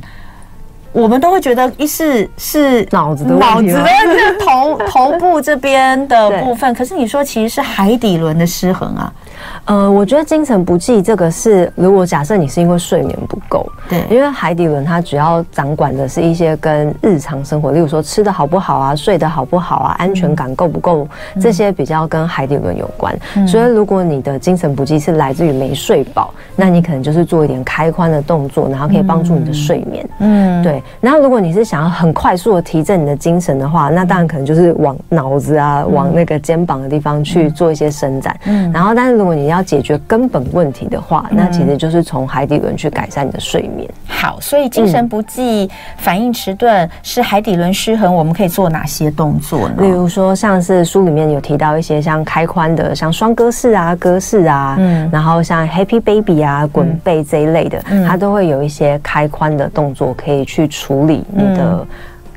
[0.98, 3.84] 我们都会觉得一是是脑子的脑子的
[4.44, 9.12] 头头部这边的部分， 可是你说其实是海底轮的失衡啊。
[9.66, 21.06] 呃，我觉得精神不济这个是，如果假设你是因为睡眠不够，对，因为海底轮它主要掌管的是一些跟日常生活，例如说吃的好不好啊，睡得好不好啊，安全感够不够，
[21.40, 23.16] 这些比较跟海底轮有关。
[23.46, 30.08] 所以如果你的精神不济是来自于没睡饱，那你可能就是做一点开髋的动作，然后可以帮助你的睡眠。
[30.18, 30.82] 嗯，对。
[31.00, 38.36] 然后如果你是想要很快速的提振你的精神的话，那当然可能就是往脑子啊，往那个肩膀的地方去做一些伸展。
[38.44, 43.88] 嗯，然后但是如果你要解决根本问题的话，那其实就是从海底轮去改善你的睡眠。
[44.06, 49.76] 好，所以精神不济、嗯、反应迟钝是海底轮失衡，我们可以做哪些动作呢？
[49.78, 61.86] 例如说，像是书里面有提到一些像开髋的，像双鸽式啊、鸽式啊，嗯，然后像 Happy Baby 啊、滚背这一类的，嗯、它都会有一些开髋的动作可以去处理你的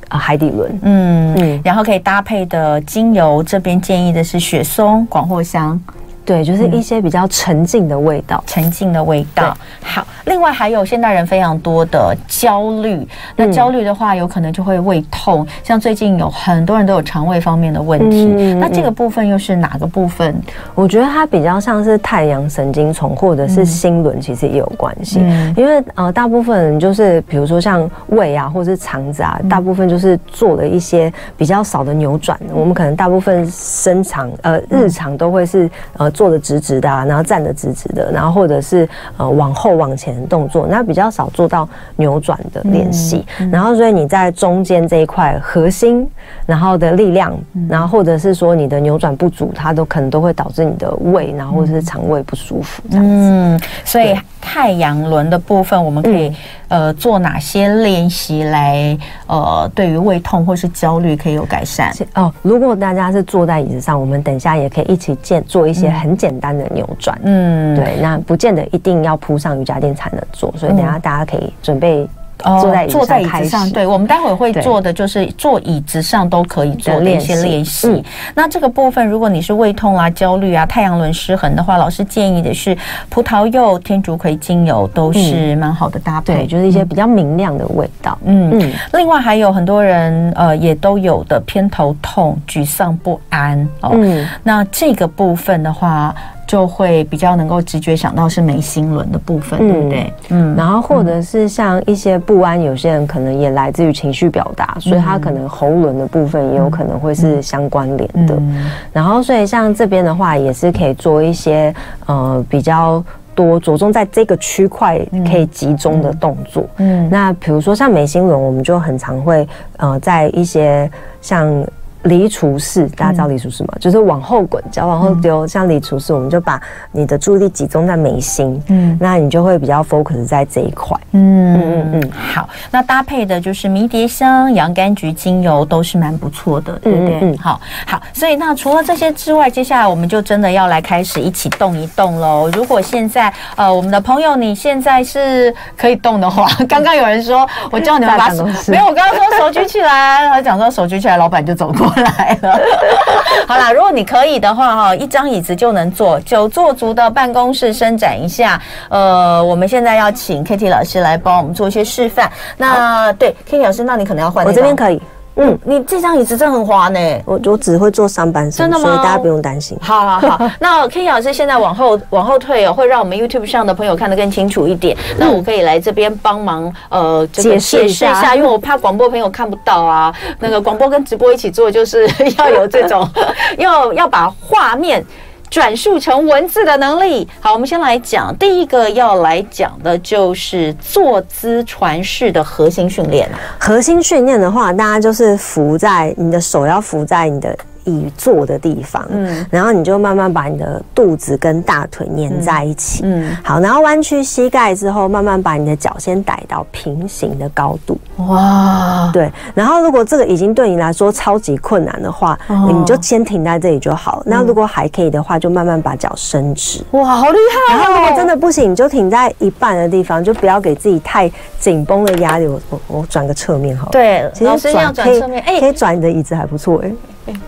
[0.09, 0.79] 海底轮。
[0.81, 5.79] 嗯嗯，然后可以搭配的精油，这边建议的是雪松、广藿香。
[6.23, 9.57] 对，就是一些比较沉静的味道，沉静的味道。
[9.81, 13.05] 好，另外还有现代人非常多的焦虑，
[13.35, 15.45] 那焦虑的话，有可能就会胃痛。
[15.63, 20.39] 像最近有很多人都有肠胃方面的问题，那这个部分又是哪个部分？
[20.75, 25.19] 我觉得它比较像是太阳神经丛或者是心轮，其实也有关系。
[25.57, 32.39] 因为呃，大部分人就是比如说像胃啊，或者是肠子啊，大部分就是做了一些比较少的扭转。
[32.53, 36.10] 我们可能大部分生长呃日常都会是呃。
[36.11, 43.25] 坐得直直的啊，然后站得直直的，然后或者是呃往后往前的动作，那比较少做到扭转的练习。
[43.39, 46.07] 嗯嗯、然后所以你在中间这一块核心，
[46.45, 47.33] 然后的力量，
[47.67, 53.11] 然后或者是说你的扭转不足，它都可能都会导致你的胃，然后或者是肠胃不舒服这样子。
[53.11, 56.35] 嗯，所以太阳轮的部分，我们可以、嗯、
[56.71, 61.93] 呃做哪些练习来呃对于胃痛或是焦虑可以有改善？
[62.15, 67.19] 哦，如果大家是坐在椅子上，我们等一下也可以一起见做一些很简单的扭转。
[67.23, 72.07] 嗯，对，那不见得一定要铺上瑜伽垫才能做，所以等一下大家可以准备。
[72.41, 78.03] 坐在坐在椅子上，对，我们待会会做的就是坐椅子上都可以做的一些练习。
[78.33, 82.77] 那这个部分，如果你是胃痛啊、焦虑啊、太阳轮失衡的话，老师建议的是
[83.09, 88.17] 葡萄柚、天竺葵精油都是蛮好的搭配，对，就是一些比较明亮的味道。
[88.25, 88.71] 嗯嗯。
[88.93, 93.91] 另外还有很多人呃也都有的偏头痛、沮丧不安哦。
[93.93, 94.27] 嗯。
[94.43, 96.13] 那这个部分的话。
[96.47, 100.13] 就会比较能够直觉想到是眉心轮的部分，嗯、对不对？
[100.29, 108.35] 嗯，然后或者是像一些不安，有些人可能也来自于情绪表达，嗯、所以他可能喉轮的部分也有可能会是相关联的。
[108.35, 111.73] 嗯、然后，所以像这边的话，也是可以做一些
[112.07, 113.01] 呃比较
[113.33, 114.99] 多着重在这个区块
[115.29, 116.65] 可以集中的动作。
[116.77, 121.65] 嗯，嗯那比如说像眉心轮，我们就很常会呃在一些像。
[122.03, 123.69] 离厨式，大家知道离厨式吗？
[123.75, 126.59] 嗯、就是往后滚，脚往后丢，嗯、像离厨式，我们就把
[126.91, 132.11] 你的注意力集中在眉心，嗯，那你就会比较 focus 在这一块，嗯嗯嗯嗯。
[132.11, 137.19] 好，那搭配的就是迷迭香、洋甘菊精油都是蛮不错的，对不对？
[137.21, 138.01] 嗯，好好。
[138.13, 142.49] 所以那除了这些之外，接下来我们就真的要来开始一起动一动喽。
[142.53, 151.90] 如果现在呃，我们的朋友你现在是可以动的话， 刚刚有人说我叫你们把手，没有，我刚刚说手举起来， 他讲说手举起来，老板就走过。
[151.95, 152.59] 来了，
[153.47, 158.61] 好啦，如果你可以的话，哈，一张椅子就能坐，久坐族的办公室伸展一下。
[158.89, 162.31] 呃，我们现在要请 Kitty 老师来帮我们做一些示范。
[162.57, 164.45] 那对 Kitty 老师，那你可能要换。
[164.45, 165.01] 我这边可以。
[165.35, 166.99] 嗯，你这张椅子真的很滑呢。
[167.25, 168.83] 我我只会坐上半身，真的吗？
[168.83, 169.77] 所以大家不用担心。
[169.81, 174.95] 好好好， 那 Kenny 老师现在往后往后退哦，会让我们 YouTube 上的朋友看得更清楚一点。
[175.11, 180.13] 嗯、那我可以来这边帮忙呃解释一下，因为我怕广播朋友看不到啊。
[180.39, 183.07] 那个广播跟直播一起做，就是 要有这种
[183.57, 185.03] 要要把画面。
[185.51, 187.27] 转述成文字的能力。
[187.41, 193.29] 好，我们先来讲第一个要来讲的就是坐姿传世的核心训练。
[193.59, 197.53] 核心训练的话，大家就是扶在你的手要扶在你的。
[197.85, 214.21] 椅坐的地方，嗯，然后你就慢慢把你的肚子跟大腿粘在一起，嗯，好，然后弯曲膝盖之后，慢慢把你的脚先逮到平行的高度，哇，对，然后如果这个已经对你来说超级困难的话，哦、你就先停在这里就好。
[214.25, 217.77] 那如果还可以的话，就慢慢把脚伸直，哇，好厉害、哦！
[217.77, 222.47] 然后如果真的不行，你就停在一半的地方，就不要给自己太紧绷的压力。
[222.47, 226.87] 我我我转个侧面好了，对，其实转侧面，哎，可以转你的椅子还不错，哎。
[226.87, 226.95] 欸、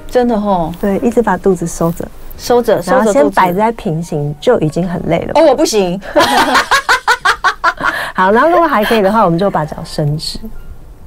[0.10, 2.08] 真的哦，对，一直把肚子收着，
[2.38, 5.32] 收着，然后先摆在平行就已经很累了。
[5.36, 6.00] 哦，我不行。
[8.16, 10.40] 好，然后如果还可以的话，我们就把脚伸直。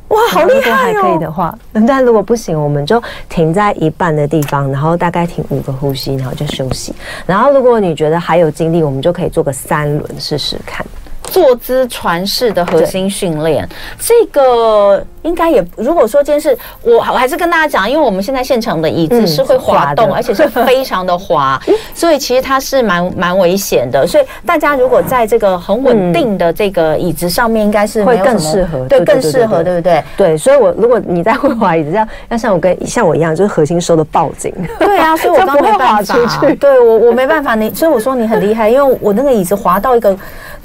[0.08, 0.94] 哇，好厉害哦！
[0.94, 6.94] 如果还可以的话，但如果不行，我们就停在一半的地方，然后大概停五个呼吸，然后就休息。
[7.26, 10.84] 然后如果你觉得还有精力，我们就可以做个三轮试试看。
[11.26, 21.60] 坐姿传式的核心训练，这个应该也，如果说今天是我，我还是跟大家讲，因为我们现在现场的椅子是会滑动，而且是 非常的滑，
[21.94, 24.06] 所以其实它是蛮蛮危险的。
[24.06, 30.04] 所以大家如果在这个很稳定的这个椅子上面，应该是会更适合，对，更适合，对不对？
[30.16, 34.52] 对，所以我如果你在会滑椅子， 要要像我跟像我一样，就是核心收的抱紧。
[34.78, 36.14] 对啊，所以我 刚没办法，
[36.60, 40.16] 对我我没办法，你所以我说你很厉害，因为我那个椅子滑到一个。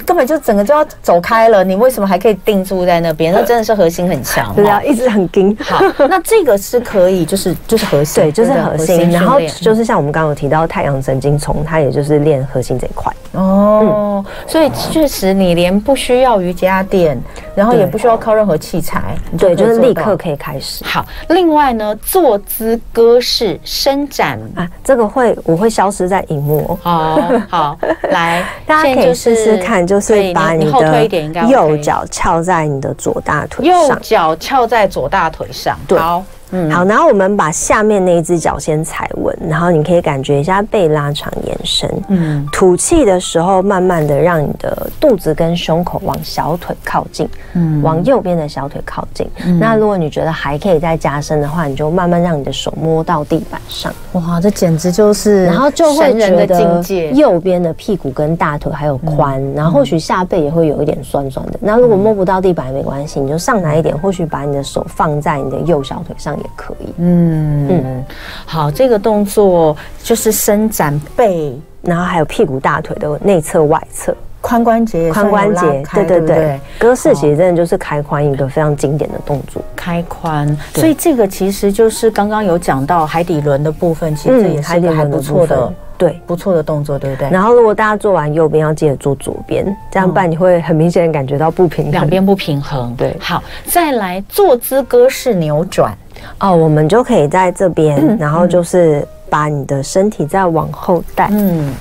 [0.04, 3.32] 根本就整个就要走开了，你为什么还可以定住在那边？
[3.32, 5.56] 那真的是核心很强，对啊，一直很紧。
[5.60, 9.10] 好，那这个是可以，就是就是核心，对，就是核心。
[9.10, 13.12] 然后就是像我们刚刚有提到太阳神经丛，它也就是练核心这一块。
[13.32, 17.20] 哦，所以确实你连不需要瑜伽垫，
[17.54, 20.84] 然后也不需要靠任何器材，对，就是立刻可以开始。
[20.84, 26.78] 好，另外呢，坐姿鸽式伸展啊，这个会我会消失在荧幕。
[26.82, 27.78] 哦好，
[28.10, 29.82] 来，大家可以试试看。
[29.82, 31.08] 就是把你的
[31.48, 35.76] 右脚翘在你的左大腿上，右脚翘在左大腿上。
[35.88, 41.90] 对，好，嗯，好，然后我们把下面那一只脚先踩稳，然后你可以感觉一下背拉长延伸。
[42.08, 49.26] 嗯，吐气的时候，慢慢的让你的肚子跟胸口往小腿靠近，嗯，往右边的小腿靠近。
[49.44, 53.92] 嗯，那如果你觉得还可以再加深的话，你就慢慢让你的手摸到地板上。
[54.12, 61.58] 哇，这简直就是，然后就会觉得右边的屁股跟大腿还有宽，嗯，然后或许下背也会有一点酸酸的。
[61.60, 66.92] 那如果摸不到地板也没关系，你就上来一点，或许把你的手放在你的右小腿上也可以。
[66.98, 68.04] 嗯嗯，
[68.44, 80.56] 好，这个动作就是伸展背，然后还有屁股、大腿的内侧、外侧、髋关节、髋关节，对对对，鸽式其实真的就是开髋一个非常经典的动作，开髋。
[80.74, 85.72] 所以这个其实就是刚刚有讲到海底轮的部分，其实这也是一个还不错的。
[85.98, 87.30] 对，不错的动作，对不对？
[87.30, 92.92] 然后，如果大家做完右边，要记得做左边，这样办你会很明显感觉到不平衡，两边不平衡。
[92.96, 95.96] 对，好，再来坐姿鸽式扭转。
[96.40, 101.28] 哦，我们就可以在这边，嗯、然后就是把你的身体再往后带。
[101.30, 101.72] 嗯。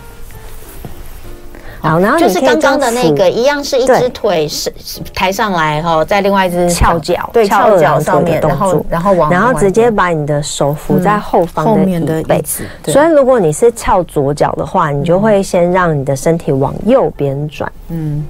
[1.84, 4.72] 好，然后就是刚刚的那个一样，是一只腿是
[5.16, 12.44] 抬上来哈，在另外一只翘脚，对，翘脚上面，然后然后往，然后直接把你的手扶在后方的椅背。
[12.86, 17.72] 所以如果你是翘左脚的话，你就会先让你的身体往右边转。
[17.90, 18.24] 嗯。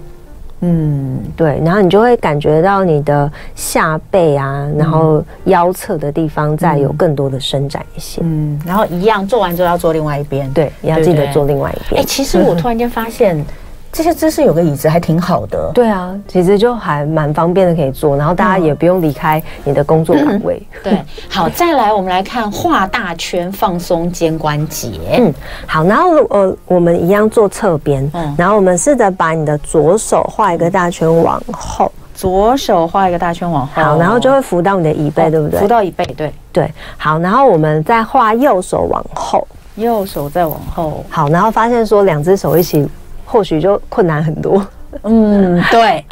[0.62, 8.22] 嗯，对，然后你就会感觉到你的下背啊，然后腰侧的地方再有更多的伸展一些。
[8.24, 12.02] 嗯，然后一样做完之后要做另外一边，对，要记得做另外一边。
[12.02, 13.44] 哎，其实我突然间发现。
[13.92, 20.62] 这些姿势有个椅子还挺好的，对啊，其实就还蛮方便的，可以坐，然后大家也不用离开你的工作岗位。
[20.82, 20.98] 对，
[21.30, 24.94] 好，再来我们来看画大圈放松肩关节。
[25.18, 25.34] 嗯，
[25.68, 35.60] 好，然后呃，我们一样做侧边，嗯，然后我们试着把你的左手画一个大圈往后，左手画一个大圈往后，好，然后就会扶到你的椅背，对不对？
[35.60, 36.72] 扶到椅背，对对。
[36.98, 42.88] 好，然后我们再画右手往后，右手再往后，好，然后发现说两只手一起。
[43.32, 44.66] 或许就困难很多。
[45.04, 46.04] 嗯，对。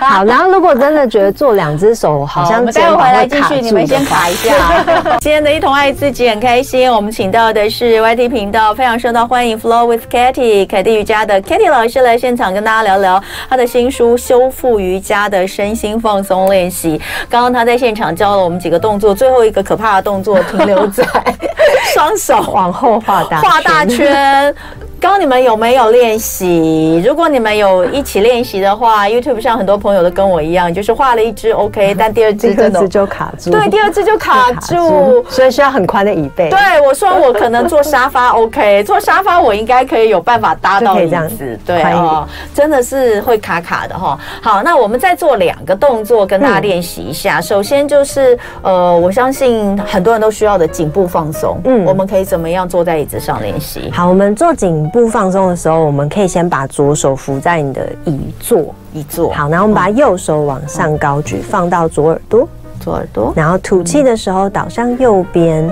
[0.00, 4.52] 好，然后如果真的觉得做两只手好像，我们待会回来继续，你们先卡一下。
[5.20, 16.98] 今天的一同爱自己很开心，我们请到的是 YT 频道非常受到欢迎 Flow with Katy 凯蒂瑜伽的 Katy 老师来现场跟大家聊聊他的新书《修复瑜伽的身心放松练习》。
[17.28, 21.04] 刚刚他在现场教了我们几个动作，最后一个可怕的动作停留在
[21.94, 24.52] 双手往后画大画大圈。
[25.00, 27.02] 刚刚你们有没有练习？
[27.02, 33.50] 如果你们有一起练习的话，YouTube 上很多朋友都跟我一样，就是画了一只 OK， 但第二只真的就卡住。
[33.50, 36.50] 对，第二只就卡住，所以需要很宽的椅背。
[36.50, 41.58] 对，我说我可能坐沙发 OK，坐沙发我应该可以有办法搭到椅子。
[41.64, 44.18] 对哦，真的是会卡卡的哈。
[44.42, 47.38] 好，那我们再做两个动作跟大家练习一下。
[47.38, 51.58] 嗯、首先就是呃，我相信很多人都需要的颈部放松。
[51.64, 53.90] 嗯，我们可以怎么样坐在椅子上练习？
[53.94, 54.89] 好，我们做颈。
[54.92, 59.30] 不放松的时候，我们可以先把左手扶在你的椅座，椅座。
[59.32, 62.48] 好，然后我们把右手往上高举，放到左耳朵，
[62.80, 63.32] 左耳朵。
[63.34, 65.70] 然后吐气的时候倒向右边。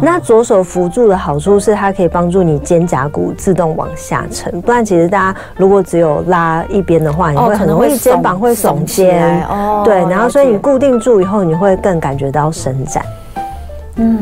[0.00, 4.60] 那左手扶住的好处是，它可以帮助你肩胛骨自动往下沉。
[4.60, 9.44] 不然，其实大家如果只有拉一边的话，你会很容易肩膀会耸肩。
[9.48, 9.96] 哦，对。
[10.08, 13.02] 然后，所以你固定住以后，你会更感觉到伸展。
[13.04, 13.12] 嗯，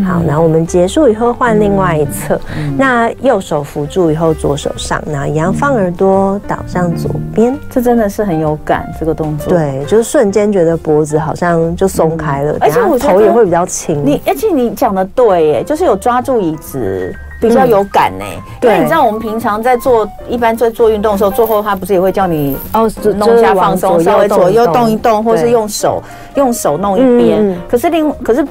[0.04, 9.48] 好，然后我们结束以后换另外一侧，嗯嗯、那右手扶住以后，左手上，然后一样放耳朵，倒向左边，这真的是很有感，这个动作。
[9.48, 14.02] 对，就是瞬间觉得脖子好像就松开了，嗯、而且我头也会比较轻。
[14.04, 17.14] 你，而且你讲的对，耶，就是有抓住椅子。
[17.40, 18.24] 比较有感呢，
[18.62, 26.02] 因为你知道我们平常在做，一般在做运动的时候，做后他不是也会叫你哦弄一下放松，稍微左右动一动，或是用手
[26.34, 27.56] 用手弄一边。
[27.68, 28.44] 可是另可是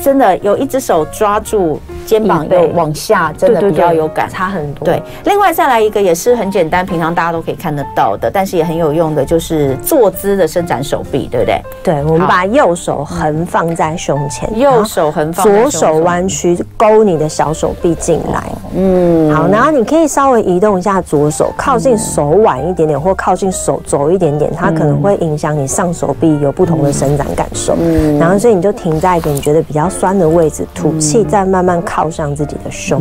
[0.00, 4.82] 真的有一只手抓住肩膀又往下，真的比较有感，差很多。
[4.82, 11.62] 对，另外再来一个也是很简单，平常大家都可以看得到的，但是也很有用的，就是坐姿的伸展手臂，对不对？
[11.84, 18.42] 对，我们把右手横放在胸前，右手横放，左手弯曲勾你的小手臂进来。
[18.74, 27.76] 嗯，好，然后你可以稍微移动一下左手，靠近手腕一点点，或靠近手肘一点点，它可能会影响你上手臂有不同的伸展感受。
[27.78, 33.00] 嗯，然后所以你就停在一个你觉得比较酸的位置，吐气，再慢慢靠上自己的胸。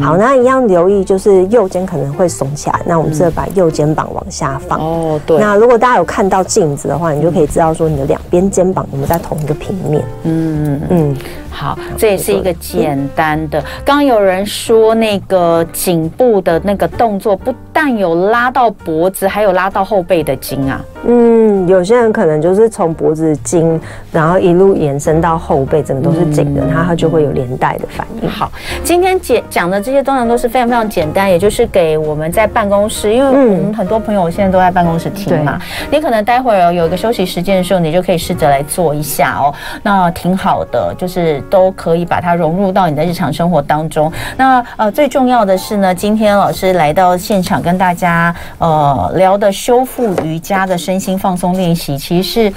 [0.00, 4.78] 好，那一样留意就是右肩可能会耸起来，那我们是把右肩膀往下放。
[4.78, 5.38] 哦，对。
[5.38, 10.04] 那如果大家有看到镜子的话，你就可以知道说你的两边肩膀有没有在同一个平面。
[10.22, 11.16] 嗯嗯。
[11.50, 13.60] 好，这也是一个简单的。
[13.84, 20.80] 刚刚有人说那个颈部的那个动作，不但有拉到脖子，还有拉到后背的筋啊。
[21.10, 23.80] 嗯，有些人可能就是从脖子筋，
[24.12, 28.28] 然后一路延伸到后背，整个都是紧的，他、嗯、他就会有连带的反应。
[28.28, 28.52] 好，
[28.84, 35.58] 今天讲讲的这些通常都是非常非常简单，也就是给我们在办公室，因为我们很多朋友现在都在办公室听嘛，
[35.90, 44.12] 你可能待会儿有一个休息时间的时候，你就可以试着来做一下哦，那挺好的，就是都可以把它融入到你的日常生活当中。
[44.36, 52.52] 那呃，最重要的是呢，今天老师来到现场跟大家呃聊的修复瑜伽的身心放松练习，其实是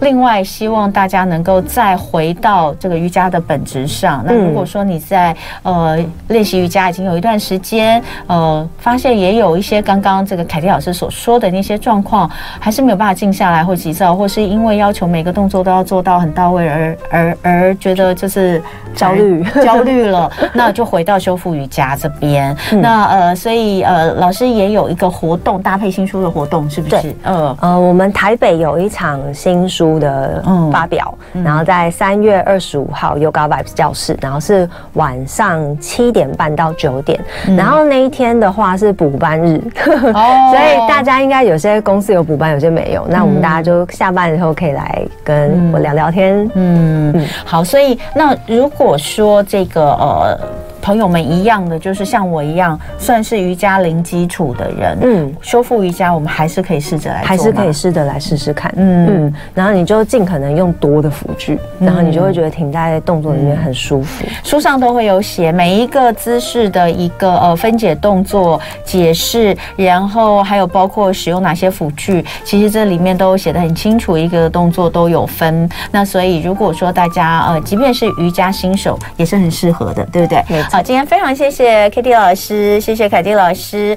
[0.00, 4.24] 另外希望大家能够再回到这个瑜伽的本质上。
[4.26, 12.30] 那如果说你在呃练习瑜伽已经有一段时间，呃，发现也有一些刚刚这个凯蒂老师所说的那些状况，
[12.60, 18.62] 还是没有办法静下来或急躁，或是因为要求每个动作都要做到很到位而而而觉得就是
[18.94, 22.56] 焦虑 焦虑了，那就回到修复瑜伽这边。
[22.72, 27.02] 嗯、那呃，所以呃，老师也有一个活动搭配新书的活动，是不是？
[27.02, 39.60] 对，呃呃，我们台北有一场新书的发表，嗯、然后在三月二十五号 Yoga Vibes 教室，然后是晚上七点半到九点，嗯、然后那一天的话是补班日，
[40.14, 43.06] 哦、所以大家应该有些公司有补班，有些没有。
[43.08, 46.50] 那我们大家就下班以后可以来跟我聊聊天。
[46.54, 47.26] 嗯，嗯。
[47.44, 50.38] 好，所以那如果说这个呃。
[50.84, 59.06] 朋友们一样的，就是像我一样，算是瑜伽零基础的人，嗯，修复瑜伽我们还是可以试着来做，还是可以试着来试试看，嗯。
[59.08, 64.26] 嗯，然后你就尽可能用多的辅具，嗯、然后你就会觉得停在动作里面很舒服。
[64.42, 75.66] 书上都会有写每一个姿势的一个呃分解动作解释，然后还有包括使用哪些辅具，其实这里面都写的很清楚，一个动作都有分。
[75.90, 80.44] 那所以如果说大家呃，即便是瑜伽新手，也是很适合的，对不对？
[80.74, 83.96] 好，今天非常谢谢 Kitty 老师，谢谢凯蒂老师。